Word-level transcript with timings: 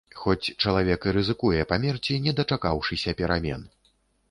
Хоць 0.19 0.53
чалавек 0.63 1.05
і 1.09 1.13
рызыкуе 1.17 1.67
памерці, 1.73 2.17
не 2.25 2.35
дачакаўшыся 2.41 3.17
перамен. 3.23 3.71